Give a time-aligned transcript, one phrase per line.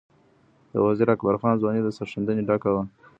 [0.73, 2.83] د وزیر اکبر خان ځواني د سرښندنې ډکه وه.